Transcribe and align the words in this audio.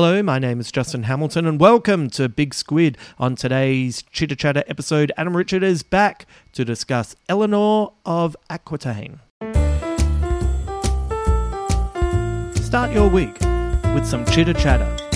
Hello, 0.00 0.22
my 0.22 0.38
name 0.38 0.60
is 0.60 0.70
Justin 0.70 1.02
Hamilton, 1.02 1.44
and 1.44 1.58
welcome 1.58 2.08
to 2.10 2.28
Big 2.28 2.54
Squid. 2.54 2.96
On 3.18 3.34
today's 3.34 4.04
Chitter 4.12 4.36
Chatter 4.36 4.62
episode, 4.68 5.10
Adam 5.16 5.36
Richard 5.36 5.64
is 5.64 5.82
back 5.82 6.24
to 6.52 6.64
discuss 6.64 7.16
Eleanor 7.28 7.94
of 8.06 8.36
Aquitaine. 8.48 9.18
Start 12.54 12.92
your 12.92 13.08
week 13.08 13.40
with 13.92 14.06
some 14.06 14.24
chitter 14.26 14.52
chatter. 14.52 15.07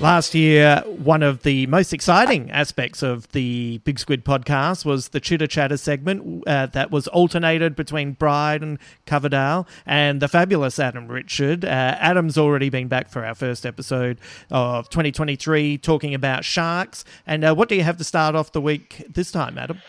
Last 0.00 0.34
year, 0.34 0.82
one 0.86 1.22
of 1.22 1.42
the 1.42 1.66
most 1.66 1.92
exciting 1.92 2.50
aspects 2.50 3.02
of 3.02 3.30
the 3.32 3.82
Big 3.84 3.98
Squid 3.98 4.24
podcast 4.24 4.86
was 4.86 5.08
the 5.08 5.20
Chitter 5.20 5.46
Chatter 5.46 5.76
segment 5.76 6.42
uh, 6.46 6.66
that 6.66 6.90
was 6.90 7.06
alternated 7.08 7.76
between 7.76 8.12
Bryden 8.12 8.78
Coverdale 9.04 9.68
and 9.84 10.22
the 10.22 10.26
fabulous 10.26 10.78
Adam 10.78 11.06
Richard. 11.06 11.66
Uh, 11.66 11.68
Adam's 11.68 12.38
already 12.38 12.70
been 12.70 12.88
back 12.88 13.10
for 13.10 13.26
our 13.26 13.34
first 13.34 13.66
episode 13.66 14.18
of 14.50 14.88
2023 14.88 15.76
talking 15.76 16.14
about 16.14 16.46
sharks. 16.46 17.04
And 17.26 17.44
uh, 17.44 17.54
what 17.54 17.68
do 17.68 17.74
you 17.74 17.82
have 17.82 17.98
to 17.98 18.04
start 18.04 18.34
off 18.34 18.52
the 18.52 18.62
week 18.62 19.04
this 19.06 19.30
time, 19.30 19.58
Adam? 19.58 19.82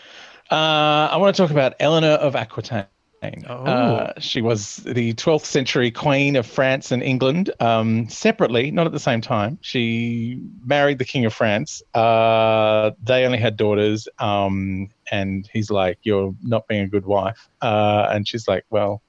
Uh, 0.50 1.08
I 1.10 1.16
want 1.16 1.34
to 1.34 1.42
talk 1.42 1.50
about 1.50 1.72
Eleanor 1.80 2.08
of 2.08 2.36
Aquitaine. 2.36 2.84
Oh. 3.48 3.64
Uh, 3.64 4.12
she 4.18 4.42
was 4.42 4.76
the 4.78 5.14
12th 5.14 5.44
century 5.44 5.90
queen 5.90 6.36
of 6.36 6.46
France 6.46 6.90
and 6.90 7.02
England, 7.02 7.50
um, 7.60 8.08
separately, 8.08 8.70
not 8.70 8.86
at 8.86 8.92
the 8.92 9.00
same 9.00 9.20
time. 9.20 9.58
She 9.60 10.40
married 10.64 10.98
the 10.98 11.04
king 11.04 11.24
of 11.24 11.32
France. 11.32 11.82
Uh, 11.94 12.90
they 13.02 13.24
only 13.24 13.38
had 13.38 13.56
daughters, 13.56 14.08
um, 14.18 14.88
and 15.10 15.48
he's 15.52 15.70
like, 15.70 15.98
"You're 16.02 16.34
not 16.42 16.66
being 16.66 16.82
a 16.82 16.88
good 16.88 17.06
wife," 17.06 17.48
uh, 17.60 18.08
and 18.10 18.26
she's 18.26 18.48
like, 18.48 18.64
"Well." 18.70 19.02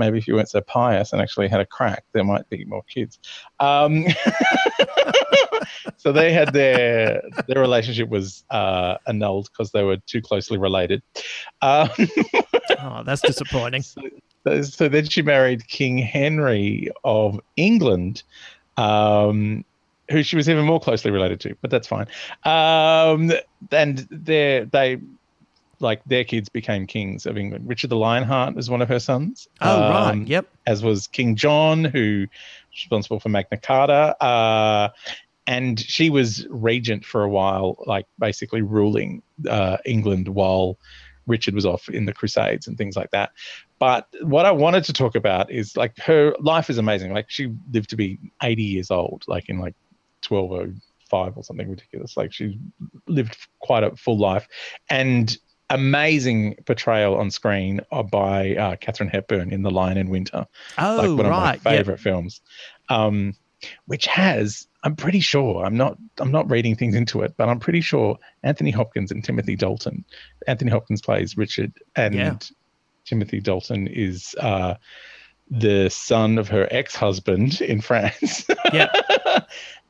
Maybe 0.00 0.16
if 0.16 0.28
you 0.28 0.36
weren't 0.36 0.48
so 0.48 0.60
pious 0.60 1.12
and 1.12 1.20
actually 1.20 1.48
had 1.48 1.60
a 1.60 1.66
crack, 1.66 2.04
there 2.12 2.22
might 2.22 2.48
be 2.48 2.64
more 2.64 2.84
kids. 2.84 3.18
Um, 3.58 4.06
so 6.08 6.12
they 6.12 6.32
had 6.32 6.52
their 6.54 7.22
their 7.46 7.60
relationship 7.60 8.08
was 8.08 8.42
uh, 8.50 8.96
annulled 9.06 9.48
because 9.52 9.72
they 9.72 9.82
were 9.82 9.98
too 10.06 10.22
closely 10.22 10.56
related. 10.58 11.02
Um, 11.60 11.90
Oh, 12.80 13.02
that's 13.04 13.22
disappointing. 13.22 13.82
so, 14.44 14.62
so 14.62 14.88
then 14.88 15.06
she 15.06 15.22
married 15.22 15.66
King 15.68 15.98
Henry 15.98 16.90
of 17.04 17.40
England, 17.56 18.22
um, 18.76 19.64
who 20.10 20.22
she 20.22 20.36
was 20.36 20.48
even 20.48 20.64
more 20.64 20.80
closely 20.80 21.10
related 21.10 21.40
to, 21.40 21.56
but 21.60 21.70
that's 21.70 21.88
fine. 21.88 22.06
Um, 22.44 23.32
and 23.72 23.98
they 24.10 24.66
they 24.70 25.00
like 25.80 26.02
their 26.04 26.24
kids 26.24 26.48
became 26.48 26.86
kings 26.86 27.26
of 27.26 27.36
England. 27.36 27.68
Richard 27.68 27.90
the 27.90 27.96
Lionheart 27.96 28.54
was 28.54 28.68
one 28.68 28.82
of 28.82 28.88
her 28.88 28.98
sons. 28.98 29.48
Oh, 29.60 29.82
um, 29.82 29.90
right. 29.90 30.28
Yep. 30.28 30.46
As 30.66 30.82
was 30.82 31.06
King 31.06 31.36
John, 31.36 31.84
who 31.84 32.26
was 32.28 32.82
responsible 32.82 33.20
for 33.20 33.28
Magna 33.28 33.58
Carta. 33.58 34.22
Uh, 34.22 34.88
and 35.48 35.80
she 35.80 36.10
was 36.10 36.46
regent 36.50 37.06
for 37.06 37.24
a 37.24 37.28
while, 37.28 37.82
like 37.86 38.04
basically 38.18 38.60
ruling 38.60 39.22
uh, 39.48 39.78
England 39.86 40.28
while 40.28 40.78
Richard 41.26 41.54
was 41.54 41.64
off 41.64 41.88
in 41.88 42.04
the 42.04 42.12
Crusades 42.12 42.66
and 42.66 42.76
things 42.76 42.96
like 42.96 43.10
that. 43.12 43.30
But 43.78 44.06
what 44.20 44.44
I 44.44 44.52
wanted 44.52 44.84
to 44.84 44.92
talk 44.92 45.14
about 45.14 45.50
is 45.50 45.74
like 45.74 45.96
her 46.00 46.34
life 46.38 46.68
is 46.68 46.76
amazing. 46.76 47.14
Like 47.14 47.30
she 47.30 47.54
lived 47.72 47.88
to 47.90 47.96
be 47.96 48.18
80 48.42 48.62
years 48.62 48.90
old, 48.90 49.24
like 49.26 49.48
in 49.48 49.58
like 49.58 49.74
1205 50.28 51.38
or 51.38 51.42
something 51.42 51.70
ridiculous. 51.70 52.14
Like 52.14 52.30
she 52.30 52.60
lived 53.06 53.48
quite 53.60 53.84
a 53.84 53.96
full 53.96 54.18
life 54.18 54.46
and 54.90 55.34
amazing 55.70 56.56
portrayal 56.66 57.16
on 57.16 57.30
screen 57.30 57.80
by 58.10 58.54
uh, 58.54 58.76
Katharine 58.76 59.08
Hepburn 59.08 59.50
in 59.50 59.62
The 59.62 59.70
Lion 59.70 59.96
in 59.96 60.10
Winter. 60.10 60.46
Oh, 60.76 60.96
like 60.96 61.08
one 61.08 61.18
right. 61.20 61.56
of 61.56 61.64
my 61.64 61.70
favorite 61.70 62.00
films. 62.00 62.42
Um, 62.90 63.34
which 63.86 64.06
has 64.06 64.66
I'm 64.84 64.94
pretty 64.96 65.20
sure 65.20 65.64
I'm 65.64 65.76
not 65.76 65.96
I'm 66.18 66.30
not 66.30 66.48
reading 66.50 66.76
things 66.76 66.94
into 66.94 67.22
it, 67.22 67.34
but 67.36 67.48
I'm 67.48 67.58
pretty 67.60 67.80
sure 67.80 68.18
Anthony 68.42 68.70
Hopkins 68.70 69.10
and 69.10 69.24
Timothy 69.24 69.56
Dalton. 69.56 70.04
Anthony 70.46 70.70
Hopkins 70.70 71.02
plays 71.02 71.36
Richard, 71.36 71.72
and 71.96 72.14
Yeah. 72.14 72.36
Timothy 73.04 73.40
Dalton 73.40 73.86
is 73.88 74.34
uh, 74.40 74.74
the 75.50 75.88
son 75.88 76.36
of 76.38 76.46
her 76.48 76.68
ex-husband 76.70 77.60
in 77.62 77.80
France. 77.80 78.46
Yeah. 78.72 78.88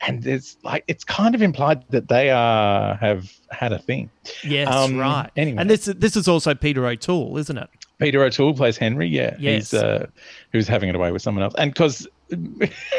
and 0.06 0.24
it's 0.24 0.56
like 0.62 0.84
it's 0.86 1.02
kind 1.02 1.34
of 1.34 1.42
implied 1.42 1.82
that 1.90 2.06
they 2.08 2.30
uh, 2.30 2.94
have 2.96 3.32
had 3.50 3.72
a 3.72 3.78
thing. 3.78 4.08
Yes, 4.44 4.68
Um, 4.72 4.96
right. 4.96 5.30
anyway. 5.36 5.60
And 5.60 5.68
this 5.68 5.86
this 5.86 6.16
is 6.16 6.28
also 6.28 6.54
Peter 6.54 6.86
O'Toole, 6.86 7.36
isn't 7.38 7.58
it? 7.58 7.68
Peter 7.98 8.22
O'Toole 8.22 8.54
plays 8.54 8.76
Henry, 8.76 9.08
yeah. 9.08 9.34
Yes. 9.40 9.72
He's 9.72 9.74
uh, 9.82 10.06
who's 10.52 10.68
having 10.68 10.88
it 10.88 10.94
away 10.94 11.10
with 11.10 11.22
someone 11.22 11.42
else. 11.42 11.54
And 11.58 11.72
because 11.72 12.06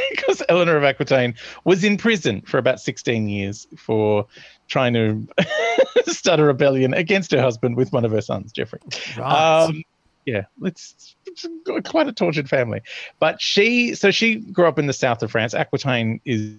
because 0.10 0.44
Eleanor 0.50 0.78
of 0.78 0.84
Aquitaine 0.84 1.36
was 1.64 1.84
in 1.84 1.98
prison 1.98 2.42
for 2.42 2.58
about 2.58 2.80
16 2.80 3.30
years 3.30 3.68
for 3.78 4.26
trying 4.68 4.94
to 4.94 5.28
start 6.08 6.40
a 6.40 6.44
rebellion 6.44 6.94
against 6.94 7.32
her 7.32 7.42
husband 7.42 7.76
with 7.76 7.92
one 7.92 8.06
of 8.06 8.12
her 8.12 8.22
sons, 8.22 8.52
Geoffrey. 8.52 8.80
Right. 9.18 9.64
Um, 9.64 9.84
yeah, 10.26 10.46
it's, 10.64 11.16
it's 11.26 11.48
quite 11.86 12.08
a 12.08 12.14
tortured 12.14 12.50
family. 12.50 12.82
But 13.20 13.42
she, 13.42 13.96
so 13.96 14.12
she 14.12 14.36
grew 14.36 14.68
up 14.68 14.78
in 14.78 14.86
the 14.86 14.94
south 14.94 15.24
of 15.24 15.32
France. 15.32 15.54
Aquitaine 15.54 16.22
is 16.26 16.42
is 16.42 16.58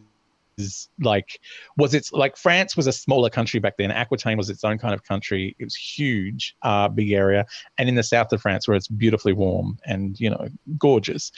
like 1.00 1.40
was 1.76 1.94
it's 1.94 2.12
like 2.12 2.36
France 2.36 2.76
was 2.76 2.86
a 2.86 2.92
smaller 2.92 3.30
country 3.30 3.60
back 3.60 3.76
then. 3.78 3.90
Aquitaine 3.90 4.36
was 4.36 4.50
its 4.50 4.64
own 4.64 4.78
kind 4.78 4.94
of 4.94 5.04
country. 5.04 5.56
It 5.58 5.64
was 5.64 5.74
huge, 5.74 6.56
uh, 6.62 6.88
big 6.88 7.12
area, 7.12 7.46
and 7.78 7.88
in 7.88 7.94
the 7.94 8.02
south 8.02 8.32
of 8.32 8.40
France 8.40 8.66
where 8.66 8.76
it's 8.76 8.88
beautifully 8.88 9.32
warm 9.32 9.78
and 9.84 10.18
you 10.18 10.30
know 10.30 10.48
gorgeous. 10.78 11.32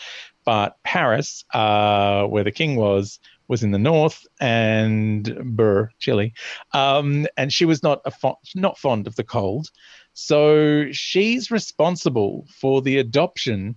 But 0.45 0.77
Paris, 0.83 1.45
uh, 1.55 2.25
where 2.25 2.45
the 2.45 2.51
king 2.51 2.77
was, 2.77 3.21
was 3.47 3.63
in 3.63 3.71
the 3.71 3.79
north, 3.79 4.27
and 4.41 5.57
Burr, 5.57 5.91
chilly, 5.99 6.35
um, 6.73 7.27
and 7.37 7.53
she 7.53 7.65
was 7.65 7.83
not 7.83 8.01
a 8.05 8.11
fo- 8.11 8.41
not 8.55 8.79
fond 8.79 9.07
of 9.07 9.15
the 9.17 9.25
cold. 9.25 9.71
So 10.15 10.91
she's 10.93 11.51
responsible 11.51 12.47
for 12.51 12.83
the 12.83 12.99
adoption 12.99 13.77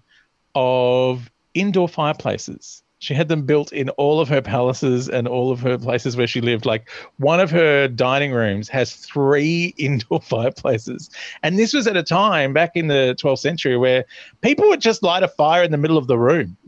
of 0.56 1.30
indoor 1.54 1.88
fireplaces. 1.88 2.84
She 3.06 3.14
had 3.14 3.28
them 3.28 3.44
built 3.44 3.72
in 3.72 3.90
all 3.92 4.20
of 4.20 4.28
her 4.30 4.42
palaces 4.42 5.10
and 5.10 5.28
all 5.28 5.52
of 5.52 5.60
her 5.60 5.78
places 5.78 6.18
where 6.18 6.26
she 6.26 6.42
lived. 6.42 6.66
Like 6.66 6.90
one 7.18 7.40
of 7.40 7.52
her 7.52 7.88
dining 7.88 8.32
rooms 8.32 8.68
has 8.70 8.96
three 8.96 9.76
indoor 9.78 10.22
fireplaces. 10.22 11.12
And 11.44 11.60
this 11.60 11.72
was 11.72 11.86
at 11.86 11.96
a 11.96 12.02
time 12.02 12.52
back 12.52 12.72
in 12.74 12.88
the 12.88 13.16
12th 13.22 13.40
century 13.40 13.78
where 13.78 14.06
people 14.42 14.68
would 14.70 14.82
just 14.82 15.04
light 15.04 15.22
a 15.22 15.28
fire 15.28 15.62
in 15.62 15.70
the 15.70 15.78
middle 15.78 16.00
of 16.00 16.08
the 16.08 16.18
room. 16.18 16.58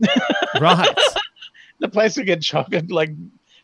Right. 0.60 0.88
the 1.78 1.88
place 1.88 2.16
would 2.16 2.26
get 2.26 2.40
choked, 2.40 2.90
like 2.90 3.10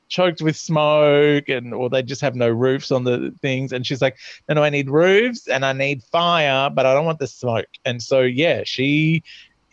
choked 0.09 0.43
with 0.43 0.57
smoke 0.57 1.49
and 1.49 1.73
or 1.73 1.89
they 1.89 2.03
just 2.03 2.21
have 2.21 2.35
no 2.35 2.49
roofs 2.49 2.93
on 2.93 3.05
the 3.05 3.35
things 3.41 3.73
and 3.73 3.87
she's 3.87 4.03
like 4.03 4.17
no 4.49 4.55
no 4.55 4.63
i 4.63 4.69
need 4.69 4.91
roofs 4.91 5.49
and 5.49 5.65
i 5.65 5.73
need 5.73 6.03
fire 6.05 6.69
but 6.71 6.85
i 6.85 6.93
don't 6.93 7.07
want 7.07 7.19
the 7.19 7.27
smoke 7.27 7.67
and 7.87 8.03
so 8.03 8.21
yeah 8.21 8.63
she 8.65 9.23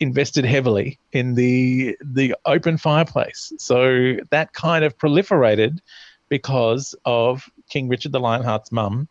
invested 0.02 0.44
heavily 0.44 0.98
in 1.12 1.34
the 1.34 1.96
the 2.04 2.34
open 2.44 2.76
fireplace 2.76 3.52
so 3.58 4.16
that 4.30 4.52
kind 4.52 4.84
of 4.84 4.96
proliferated 4.98 5.78
because 6.28 6.94
of 7.04 7.48
king 7.70 7.88
richard 7.88 8.12
the 8.12 8.20
lionheart's 8.20 8.72
mum 8.72 9.08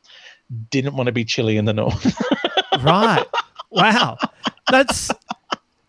didn't 0.70 0.96
want 0.96 1.08
to 1.08 1.14
be 1.14 1.24
chilly 1.24 1.58
in 1.58 1.66
the 1.66 1.74
north 1.74 2.16
right. 2.84 3.26
Wow. 3.70 4.18
That's 4.70 5.12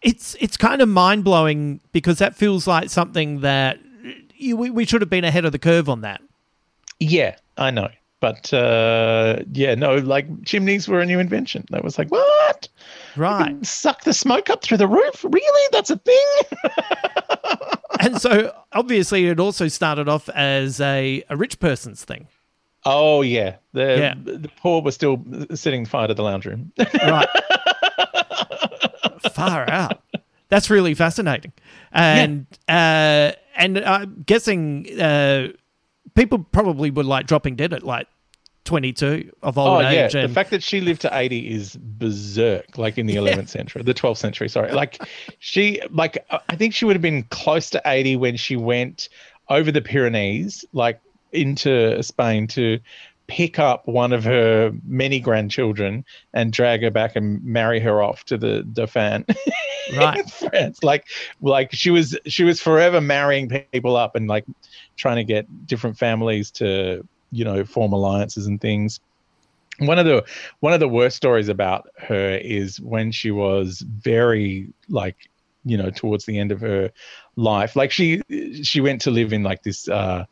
it's 0.03 0.37
it's 0.41 0.57
kind 0.57 0.83
of 0.83 0.89
mind 0.89 1.25
blowing 1.25 1.81
because 1.93 2.19
that 2.19 2.35
feels 2.35 2.67
like 2.67 2.91
something 2.91 3.41
that 3.41 3.79
you, 4.35 4.57
we, 4.57 4.71
we 4.71 4.85
should 4.85 5.01
have 5.01 5.11
been 5.11 5.25
ahead 5.25 5.45
of 5.45 5.53
the 5.53 5.59
curve 5.59 5.89
on 5.89 6.01
that. 6.01 6.21
Yeah, 6.99 7.37
I 7.57 7.71
know. 7.71 7.89
But 8.23 8.55
uh, 8.55 9.43
yeah, 9.53 9.75
no, 9.75 9.97
like 9.97 10.45
chimneys 10.45 10.87
were 10.87 11.01
a 11.01 11.07
new 11.07 11.19
invention. 11.19 11.65
That 11.71 11.83
was 11.83 11.99
like, 11.99 12.09
what? 12.13 12.69
Right. 13.17 13.67
Suck 13.67 14.05
the 14.05 14.13
smoke 14.15 14.49
up 14.49 14.63
through 14.63 14.77
the 14.79 14.87
roof? 14.87 15.25
Really? 15.29 15.69
That's 15.73 15.91
a 15.91 15.97
thing? 15.99 16.29
and 18.01 18.23
so 18.23 18.55
obviously 18.73 19.27
it 19.27 19.41
also 19.41 19.67
started 19.67 20.09
off 20.09 20.29
as 20.29 20.81
a, 20.81 21.25
a 21.31 21.37
rich 21.37 21.59
person's 21.59 22.05
thing. 22.05 22.29
oh, 22.87 23.23
yeah. 23.23 23.57
The, 23.73 23.97
Yeah. 23.99 24.15
the 24.17 24.49
poor 24.57 24.83
were 24.83 24.93
still 24.93 25.21
setting 25.55 25.85
fire 25.85 26.07
to 26.07 26.15
the 26.15 26.23
lounge 26.23 26.47
room. 26.47 26.71
Right. 26.79 27.27
Far 29.33 29.69
out. 29.69 30.01
That's 30.49 30.71
really 30.71 30.95
fascinating. 30.95 31.53
And 31.93 32.47
uh, 32.69 33.33
and 33.57 33.79
I'm 33.79 34.23
guessing 34.27 35.01
uh, 35.01 35.49
people 36.15 36.47
probably 36.53 36.91
were 36.91 37.05
like 37.05 37.27
dropping 37.27 37.57
dead 37.57 37.73
at 37.73 37.83
like 37.83 38.07
22 38.65 39.33
of 39.43 39.59
old 39.59 39.69
oh, 39.69 39.81
yeah. 39.81 40.07
age. 40.07 40.13
The 40.13 40.29
fact 40.29 40.51
that 40.51 40.63
she 40.63 40.81
lived 40.81 41.01
to 41.03 41.11
80 41.13 41.51
is 41.53 41.77
berserk, 41.77 42.79
like 42.79 42.97
in 42.97 43.07
the 43.07 43.17
11th 43.17 43.49
century, 43.49 43.83
the 43.83 43.95
12th 43.95 44.19
century, 44.19 44.49
sorry. 44.49 44.73
Like 44.73 45.03
she, 45.41 45.81
like, 45.91 46.25
I 46.49 46.57
think 46.57 46.75
she 46.75 46.85
would 46.85 46.95
have 46.95 47.03
been 47.03 47.25
close 47.25 47.71
to 47.71 47.83
80 47.85 48.17
when 48.17 48.37
she 48.37 48.57
went 48.57 49.09
over 49.49 49.73
the 49.73 49.83
Pyrenees, 49.83 50.65
like 50.73 51.01
into 51.33 52.03
Spain 52.03 52.47
to 52.49 52.79
pick 53.27 53.59
up 53.59 53.87
one 53.87 54.13
of 54.13 54.25
her 54.25 54.73
many 54.85 55.19
grandchildren 55.19 56.05
and 56.35 56.53
drag 56.53 56.83
her 56.83 56.91
back 56.91 57.17
and 57.17 57.43
marry 57.43 57.81
her 57.81 58.03
off 58.03 58.25
to 58.25 58.37
the 58.37 58.63
Dauphin 58.63 59.25
Right. 59.93 60.29
France. 60.31 60.83
Like, 60.83 61.07
like 61.41 61.73
she 61.73 61.91
was, 61.91 62.19
she 62.27 62.45
was 62.45 62.61
forever 62.61 63.01
marrying 63.01 63.49
people 63.73 63.97
up 63.97 64.17
and 64.17 64.29
like 64.29 64.45
trying 64.97 65.17
to 65.17 65.25
get 65.25 65.67
different 65.67 65.99
families 65.99 66.51
to, 66.53 67.07
you 67.31 67.45
know, 67.45 67.65
form 67.65 67.93
alliances 67.93 68.47
and 68.47 68.61
things 68.61 69.01
one 69.79 69.99
of 69.99 70.07
the 70.07 70.25
one 70.61 70.73
of 70.73 70.81
the 70.81 70.89
worst 70.89 71.17
stories 71.17 71.49
about 71.49 71.89
her 71.97 72.37
is 72.37 72.81
when 72.81 73.11
she 73.11 73.31
was 73.31 73.81
very 73.81 74.73
like 74.89 75.17
you 75.65 75.77
know 75.77 75.91
towards 75.91 76.25
the 76.25 76.39
end 76.39 76.53
of 76.53 76.61
her 76.61 76.91
life 77.37 77.77
like 77.77 77.91
she 77.91 78.21
she 78.63 78.81
went 78.81 79.01
to 79.01 79.11
live 79.11 79.33
in 79.33 79.43
like 79.43 79.63
this 79.63 79.89
uh 79.89 80.25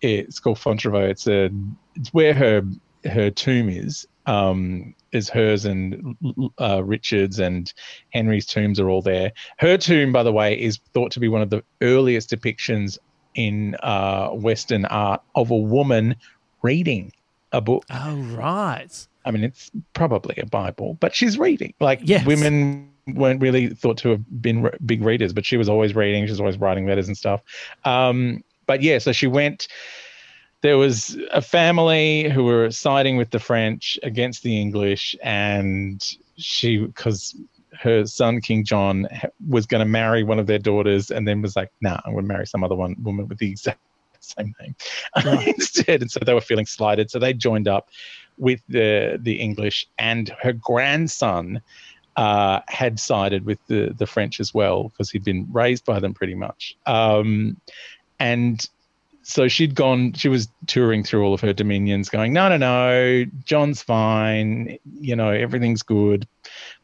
it's 0.00 0.38
called 0.38 0.58
Fontevraud 0.58 1.08
it's 1.08 1.26
a 1.26 1.50
it's 1.94 2.12
where 2.12 2.34
her 2.34 2.62
her 3.04 3.30
tomb 3.30 3.68
is 3.68 4.06
um 4.26 4.94
is 5.12 5.28
hers 5.28 5.64
and 5.64 6.16
uh, 6.60 6.82
Richard's 6.82 7.38
and 7.38 7.72
Henry's 8.12 8.46
tombs 8.46 8.80
are 8.80 8.90
all 8.90 9.00
there. 9.02 9.32
Her 9.58 9.76
tomb, 9.76 10.12
by 10.12 10.22
the 10.24 10.32
way, 10.32 10.60
is 10.60 10.80
thought 10.92 11.12
to 11.12 11.20
be 11.20 11.28
one 11.28 11.40
of 11.40 11.50
the 11.50 11.62
earliest 11.82 12.30
depictions 12.30 12.98
in 13.34 13.76
uh, 13.82 14.30
Western 14.30 14.84
art 14.86 15.22
of 15.34 15.50
a 15.50 15.56
woman 15.56 16.16
reading 16.62 17.12
a 17.52 17.60
book. 17.60 17.84
oh, 17.90 18.16
right. 18.36 19.06
I 19.24 19.30
mean, 19.30 19.44
it's 19.44 19.70
probably 19.92 20.34
a 20.38 20.46
Bible, 20.46 20.96
but 21.00 21.14
she's 21.14 21.38
reading. 21.38 21.72
Like 21.80 22.00
Yes. 22.02 22.26
women 22.26 22.90
weren't 23.06 23.40
really 23.40 23.68
thought 23.68 23.98
to 23.98 24.08
have 24.10 24.42
been 24.42 24.68
big 24.84 25.02
readers, 25.02 25.32
but 25.32 25.46
she 25.46 25.56
was 25.56 25.68
always 25.68 25.94
reading. 25.94 26.26
She 26.26 26.32
was 26.32 26.40
always 26.40 26.58
writing 26.58 26.86
letters 26.86 27.06
and 27.06 27.16
stuff. 27.16 27.40
Um, 27.84 28.42
but 28.66 28.82
yeah, 28.82 28.98
so 28.98 29.12
she 29.12 29.26
went. 29.26 29.68
There 30.64 30.78
was 30.78 31.18
a 31.30 31.42
family 31.42 32.30
who 32.30 32.44
were 32.44 32.70
siding 32.70 33.18
with 33.18 33.28
the 33.28 33.38
French 33.38 33.98
against 34.02 34.42
the 34.42 34.58
English, 34.58 35.14
and 35.22 36.02
she 36.38 36.78
because 36.78 37.36
her 37.78 38.06
son 38.06 38.40
King 38.40 38.64
John 38.64 39.06
was 39.46 39.66
going 39.66 39.80
to 39.80 39.84
marry 39.84 40.24
one 40.24 40.38
of 40.38 40.46
their 40.46 40.58
daughters, 40.58 41.10
and 41.10 41.28
then 41.28 41.42
was 41.42 41.54
like, 41.54 41.70
"Nah, 41.82 42.00
I'm 42.06 42.14
going 42.14 42.24
to 42.24 42.32
marry 42.32 42.46
some 42.46 42.64
other 42.64 42.74
one 42.74 42.96
woman 43.02 43.28
with 43.28 43.36
the 43.36 43.50
exact 43.50 43.78
same 44.20 44.54
name 44.58 44.74
instead." 45.46 46.00
And 46.00 46.10
so 46.10 46.20
they 46.24 46.32
were 46.32 46.40
feeling 46.40 46.64
slighted, 46.64 47.10
so 47.10 47.18
they 47.18 47.34
joined 47.34 47.68
up 47.68 47.90
with 48.38 48.62
the 48.66 49.18
the 49.20 49.34
English, 49.34 49.86
and 49.98 50.30
her 50.40 50.54
grandson 50.54 51.60
uh, 52.16 52.60
had 52.68 52.98
sided 52.98 53.44
with 53.44 53.58
the 53.66 53.94
the 53.98 54.06
French 54.06 54.40
as 54.40 54.54
well 54.54 54.84
because 54.84 55.10
he'd 55.10 55.24
been 55.24 55.46
raised 55.52 55.84
by 55.84 56.00
them 56.00 56.14
pretty 56.14 56.34
much. 56.34 56.74
Um, 56.86 57.58
and 58.18 58.66
so 59.24 59.48
she'd 59.48 59.74
gone. 59.74 60.12
She 60.12 60.28
was 60.28 60.48
touring 60.66 61.02
through 61.02 61.24
all 61.24 61.34
of 61.34 61.40
her 61.40 61.52
dominions, 61.52 62.08
going, 62.10 62.32
"No, 62.32 62.48
no, 62.50 62.56
no, 62.58 63.24
John's 63.44 63.82
fine. 63.82 64.78
You 65.00 65.16
know, 65.16 65.30
everything's 65.30 65.82
good. 65.82 66.28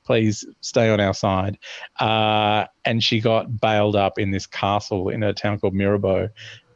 Please 0.05 0.45
stay 0.61 0.89
on 0.89 1.01
our 1.01 1.15
side." 1.15 1.59
Uh, 1.99 2.65
and 2.85 3.05
she 3.05 3.21
got 3.21 3.61
bailed 3.61 3.95
up 3.95 4.19
in 4.19 4.31
this 4.31 4.47
castle 4.47 5.11
in 5.11 5.23
a 5.23 5.35
town 5.35 5.61
called 5.61 5.75
Mirebeau, 5.75 6.31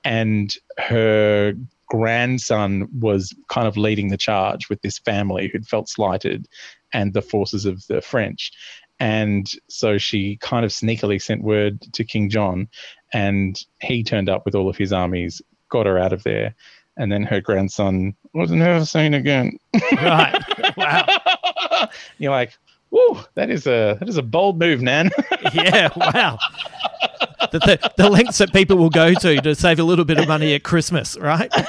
and 0.04 0.54
her 0.78 1.54
grandson 1.86 2.88
was 3.00 3.34
kind 3.48 3.66
of 3.66 3.76
leading 3.76 4.08
the 4.08 4.16
charge 4.16 4.68
with 4.68 4.82
this 4.82 4.98
family 4.98 5.48
who'd 5.48 5.66
felt 5.66 5.88
slighted 5.88 6.46
and 6.92 7.12
the 7.12 7.22
forces 7.22 7.64
of 7.64 7.86
the 7.86 8.00
French. 8.00 8.52
And 9.00 9.50
so 9.68 9.98
she 9.98 10.36
kind 10.36 10.64
of 10.64 10.70
sneakily 10.70 11.20
sent 11.20 11.42
word 11.42 11.80
to 11.92 12.04
King 12.04 12.30
John, 12.30 12.68
and 13.12 13.58
he 13.80 14.04
turned 14.04 14.28
up 14.28 14.44
with 14.44 14.54
all 14.54 14.68
of 14.68 14.76
his 14.76 14.92
armies, 14.92 15.42
got 15.74 15.86
her 15.86 15.98
out 15.98 16.12
of 16.12 16.22
there. 16.22 16.54
And 16.96 17.10
then 17.10 17.24
her 17.24 17.40
grandson 17.40 18.14
was 18.34 18.52
never 18.52 18.84
seen 18.84 19.14
again. 19.14 19.58
Right. 19.92 20.40
Wow. 20.76 21.06
You're 22.18 22.32
like, 22.32 22.52
whoa, 22.90 23.20
that 23.34 23.48
is 23.48 23.66
a 23.68 23.96
that 24.00 24.08
is 24.08 24.16
a 24.16 24.22
bold 24.22 24.58
move, 24.58 24.80
Nan. 24.82 25.10
Yeah. 25.54 25.88
Wow. 25.96 26.38
The, 27.52 27.58
the, 27.60 27.92
the 27.96 28.10
lengths 28.10 28.38
that 28.38 28.52
people 28.52 28.76
will 28.76 28.90
go 28.90 29.14
to 29.14 29.40
to 29.40 29.54
save 29.54 29.78
a 29.78 29.84
little 29.84 30.04
bit 30.04 30.18
of 30.18 30.26
money 30.26 30.54
at 30.54 30.62
Christmas, 30.64 31.16
right? 31.18 31.52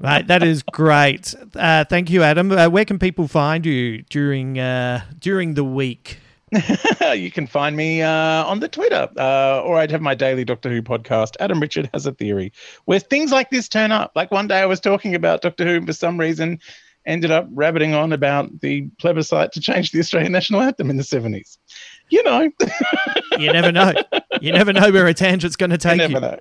Right, 0.00 0.26
that 0.26 0.42
is 0.42 0.64
great. 0.64 1.32
Uh, 1.54 1.84
thank 1.84 2.10
you, 2.10 2.24
Adam. 2.24 2.50
Uh, 2.50 2.68
where 2.68 2.84
can 2.84 2.98
people 2.98 3.28
find 3.28 3.64
you 3.64 4.02
during 4.10 4.58
uh, 4.58 5.02
during 5.20 5.54
the 5.54 5.62
week? 5.62 6.18
you 7.14 7.30
can 7.30 7.46
find 7.46 7.76
me 7.76 8.02
uh, 8.02 8.44
on 8.44 8.60
the 8.60 8.68
Twitter, 8.68 9.08
uh, 9.16 9.62
or 9.62 9.78
I'd 9.78 9.90
have 9.90 10.02
my 10.02 10.14
daily 10.14 10.44
Doctor 10.44 10.68
Who 10.68 10.82
podcast. 10.82 11.36
Adam 11.40 11.60
Richard 11.60 11.88
has 11.94 12.06
a 12.06 12.12
theory 12.12 12.52
where 12.84 12.98
things 12.98 13.32
like 13.32 13.50
this 13.50 13.68
turn 13.68 13.90
up. 13.90 14.12
Like 14.14 14.30
one 14.30 14.48
day 14.48 14.60
I 14.60 14.66
was 14.66 14.80
talking 14.80 15.14
about 15.14 15.40
Doctor 15.40 15.64
Who, 15.64 15.76
and 15.76 15.86
for 15.86 15.92
some 15.92 16.18
reason, 16.18 16.58
ended 17.06 17.30
up 17.30 17.48
rabbiting 17.52 17.94
on 17.94 18.12
about 18.12 18.60
the 18.60 18.82
plebiscite 19.00 19.52
to 19.52 19.60
change 19.60 19.92
the 19.92 20.00
Australian 20.00 20.32
national 20.32 20.60
anthem 20.60 20.90
in 20.90 20.96
the 20.96 21.04
seventies. 21.04 21.58
You 22.10 22.22
know, 22.22 22.50
You 23.38 23.52
never 23.52 23.72
know. 23.72 23.94
You 24.40 24.52
never 24.52 24.72
know 24.72 24.90
where 24.92 25.06
a 25.06 25.14
tangent's 25.14 25.56
going 25.56 25.70
to 25.70 25.74
you 25.74 25.78
take 25.78 25.98
never 25.98 26.12
you. 26.12 26.20
know. 26.20 26.38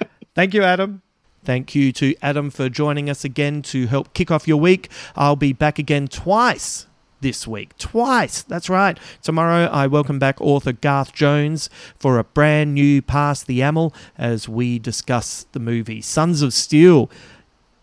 Thank 0.34 0.54
you, 0.54 0.62
Adam. 0.62 1.02
Thank 1.44 1.74
you 1.74 1.92
to 1.92 2.14
Adam 2.22 2.50
for 2.50 2.70
joining 2.70 3.10
us 3.10 3.24
again 3.24 3.60
to 3.62 3.86
help 3.86 4.14
kick 4.14 4.30
off 4.30 4.48
your 4.48 4.56
week. 4.56 4.90
I'll 5.14 5.36
be 5.36 5.52
back 5.52 5.78
again 5.78 6.08
twice 6.08 6.86
this 7.24 7.48
week. 7.48 7.74
Twice. 7.78 8.42
That's 8.42 8.68
right. 8.68 8.98
Tomorrow, 9.22 9.64
I 9.72 9.86
welcome 9.86 10.18
back 10.18 10.38
author 10.42 10.72
Garth 10.72 11.14
Jones 11.14 11.70
for 11.98 12.18
a 12.18 12.24
brand 12.24 12.74
new 12.74 13.00
Pass 13.00 13.42
the 13.42 13.62
Amel 13.62 13.94
as 14.18 14.46
we 14.46 14.78
discuss 14.78 15.46
the 15.52 15.58
movie 15.58 16.02
Sons 16.02 16.42
of 16.42 16.52
Steel. 16.52 17.10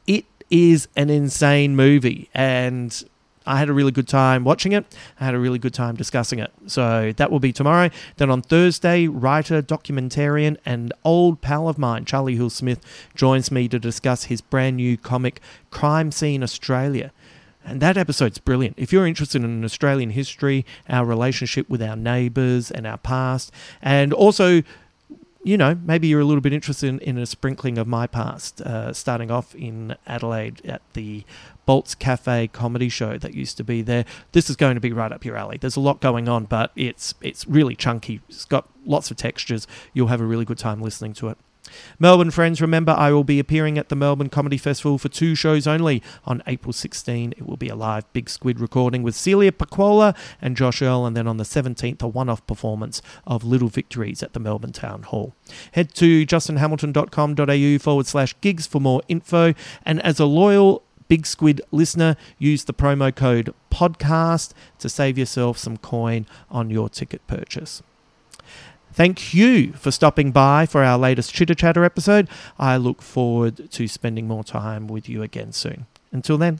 It 0.05 0.25
is 0.51 0.87
an 0.95 1.09
insane 1.09 1.75
movie, 1.75 2.29
and 2.35 3.03
I 3.47 3.57
had 3.57 3.67
a 3.67 3.73
really 3.73 3.91
good 3.91 4.07
time 4.07 4.43
watching 4.43 4.73
it. 4.73 4.85
I 5.19 5.25
had 5.25 5.33
a 5.33 5.39
really 5.39 5.57
good 5.57 5.73
time 5.73 5.95
discussing 5.95 6.37
it. 6.37 6.51
So 6.67 7.11
that 7.17 7.31
will 7.31 7.39
be 7.39 7.51
tomorrow. 7.51 7.89
Then 8.17 8.29
on 8.29 8.43
Thursday, 8.43 9.07
writer, 9.07 9.63
documentarian, 9.63 10.57
and 10.67 10.93
old 11.03 11.41
pal 11.41 11.67
of 11.67 11.79
mine, 11.79 12.05
Charlie 12.05 12.35
Hill 12.35 12.51
Smith, 12.51 12.79
joins 13.15 13.49
me 13.49 13.67
to 13.69 13.79
discuss 13.79 14.25
his 14.25 14.39
brand 14.39 14.75
new 14.75 14.97
comic, 14.97 15.41
Crime 15.71 16.11
Scene 16.11 16.43
Australia. 16.43 17.11
And 17.63 17.81
that 17.81 17.97
episode's 17.97 18.39
brilliant. 18.39 18.77
If 18.77 18.91
you're 18.91 19.05
interested 19.05 19.43
in 19.43 19.63
Australian 19.63 20.11
history, 20.11 20.65
our 20.89 21.05
relationship 21.05 21.69
with 21.69 21.81
our 21.81 21.95
neighbours 21.95 22.71
and 22.71 22.87
our 22.87 22.97
past, 22.97 23.51
and 23.81 24.13
also 24.13 24.63
you 25.43 25.57
know, 25.57 25.75
maybe 25.83 26.07
you're 26.07 26.19
a 26.19 26.25
little 26.25 26.41
bit 26.41 26.53
interested 26.53 26.87
in, 26.87 26.99
in 26.99 27.17
a 27.17 27.25
sprinkling 27.25 27.77
of 27.77 27.87
my 27.87 28.05
past, 28.05 28.61
uh, 28.61 28.93
starting 28.93 29.31
off 29.31 29.55
in 29.55 29.95
Adelaide 30.05 30.63
at 30.65 30.81
the 30.93 31.23
Bolts 31.65 31.95
Cafe 31.95 32.47
comedy 32.49 32.89
show 32.89 33.17
that 33.17 33.33
used 33.33 33.57
to 33.57 33.63
be 33.63 33.81
there. 33.81 34.05
This 34.33 34.49
is 34.49 34.55
going 34.55 34.75
to 34.75 34.81
be 34.81 34.91
right 34.91 35.11
up 35.11 35.25
your 35.25 35.37
alley. 35.37 35.57
There's 35.57 35.75
a 35.75 35.79
lot 35.79 35.99
going 35.99 36.29
on, 36.29 36.45
but 36.45 36.71
it's 36.75 37.15
it's 37.21 37.47
really 37.47 37.75
chunky. 37.75 38.21
It's 38.29 38.45
got 38.45 38.69
lots 38.85 39.09
of 39.09 39.17
textures. 39.17 39.67
You'll 39.93 40.07
have 40.07 40.21
a 40.21 40.25
really 40.25 40.45
good 40.45 40.59
time 40.59 40.81
listening 40.81 41.13
to 41.13 41.29
it. 41.29 41.37
Melbourne 41.99 42.31
friends, 42.31 42.61
remember 42.61 42.93
I 42.93 43.11
will 43.11 43.23
be 43.23 43.39
appearing 43.39 43.77
at 43.77 43.89
the 43.89 43.95
Melbourne 43.95 44.29
Comedy 44.29 44.57
Festival 44.57 44.97
for 44.97 45.09
two 45.09 45.35
shows 45.35 45.67
only. 45.67 46.01
On 46.25 46.41
April 46.47 46.73
16, 46.73 47.33
it 47.37 47.45
will 47.45 47.57
be 47.57 47.69
a 47.69 47.75
live 47.75 48.11
Big 48.13 48.29
Squid 48.29 48.59
recording 48.59 49.03
with 49.03 49.15
Celia 49.15 49.51
Pacquola 49.51 50.15
and 50.41 50.57
Josh 50.57 50.81
Earl, 50.81 51.05
and 51.05 51.15
then 51.15 51.27
on 51.27 51.37
the 51.37 51.43
17th, 51.43 52.01
a 52.01 52.07
one 52.07 52.29
off 52.29 52.45
performance 52.47 53.01
of 53.25 53.43
Little 53.43 53.69
Victories 53.69 54.23
at 54.23 54.33
the 54.33 54.39
Melbourne 54.39 54.71
Town 54.71 55.03
Hall. 55.03 55.33
Head 55.73 55.93
to 55.95 56.25
justinhamilton.com.au 56.25 57.79
forward 57.79 58.07
slash 58.07 58.35
gigs 58.41 58.67
for 58.67 58.79
more 58.79 59.01
info, 59.07 59.53
and 59.83 60.01
as 60.01 60.19
a 60.19 60.25
loyal 60.25 60.83
Big 61.07 61.25
Squid 61.25 61.61
listener, 61.71 62.15
use 62.37 62.63
the 62.63 62.73
promo 62.73 63.13
code 63.13 63.53
podcast 63.69 64.53
to 64.79 64.87
save 64.87 65.17
yourself 65.17 65.57
some 65.57 65.75
coin 65.75 66.25
on 66.49 66.69
your 66.69 66.87
ticket 66.87 67.25
purchase. 67.27 67.83
Thank 68.93 69.33
you 69.33 69.71
for 69.73 69.89
stopping 69.89 70.31
by 70.31 70.65
for 70.65 70.83
our 70.83 70.97
latest 70.97 71.33
Chitter 71.33 71.55
Chatter 71.55 71.85
episode. 71.85 72.27
I 72.59 72.77
look 72.77 73.01
forward 73.01 73.71
to 73.71 73.87
spending 73.87 74.27
more 74.27 74.43
time 74.43 74.87
with 74.87 75.07
you 75.07 75.23
again 75.23 75.53
soon. 75.53 75.85
Until 76.11 76.37
then. 76.37 76.59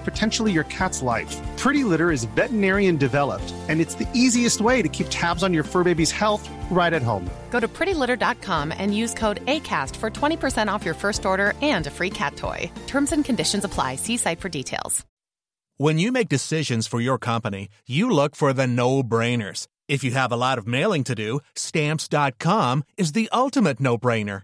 potentially 0.03 0.51
your 0.51 0.63
cat's 0.65 1.03
life. 1.03 1.37
Pretty 1.57 1.83
Litter 1.83 2.09
is 2.09 2.23
veterinarian 2.23 2.97
developed, 2.97 3.53
and 3.69 3.79
it's 3.79 3.95
the 3.95 4.07
easiest 4.15 4.61
way 4.61 4.81
to 4.81 4.87
keep 4.87 5.05
tabs 5.09 5.43
on 5.43 5.53
your 5.53 5.63
fur 5.63 5.83
baby's 5.83 6.11
health 6.11 6.49
right 6.71 6.93
at 6.93 7.03
home. 7.03 7.29
Go 7.51 7.59
to 7.59 7.67
prettylitter.com 7.67 8.73
and 8.75 8.95
use 8.95 9.13
code 9.13 9.45
ACAST 9.45 9.95
for 9.97 10.09
20% 10.09 10.67
off 10.73 10.83
your 10.83 10.95
first 10.95 11.25
order 11.25 11.53
and 11.61 11.85
a 11.85 11.91
free 11.91 12.09
cat 12.09 12.35
toy. 12.35 12.71
Terms 12.87 13.11
and 13.11 13.23
conditions 13.23 13.63
apply. 13.63 13.97
See 13.97 14.17
site 14.17 14.39
for 14.39 14.49
details. 14.49 15.05
When 15.77 15.97
you 15.97 16.11
make 16.11 16.29
decisions 16.29 16.85
for 16.85 17.01
your 17.01 17.17
company, 17.17 17.67
you 17.87 18.07
look 18.11 18.35
for 18.35 18.53
the 18.53 18.67
no 18.67 19.01
brainers. 19.01 19.65
If 19.87 20.03
you 20.03 20.11
have 20.11 20.31
a 20.31 20.37
lot 20.37 20.59
of 20.59 20.67
mailing 20.67 21.03
to 21.05 21.15
do, 21.15 21.39
stamps.com 21.55 22.83
is 22.97 23.13
the 23.13 23.27
ultimate 23.33 23.79
no 23.79 23.97
brainer. 23.97 24.43